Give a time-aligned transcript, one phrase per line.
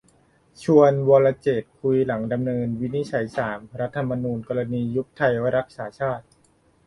[0.63, 6.25] ชวน 'วรเจตน์' คุยหลังคำวินิจฉัยศาลรัฐธรรมนูญ กรณียุบไทยรักษาชาติ